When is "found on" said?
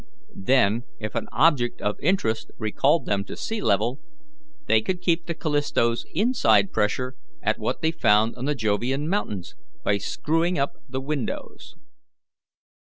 7.91-8.45